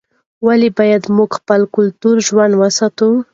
[0.45, 3.09] ولې باید موږ خپل کلتور ژوندی وساتو؟